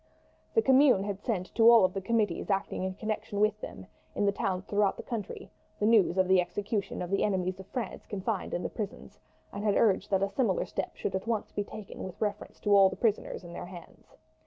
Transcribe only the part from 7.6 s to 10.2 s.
France confined in the prisons, and had urged